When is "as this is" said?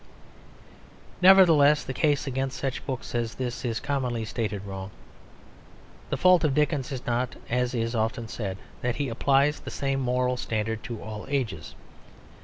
3.13-3.79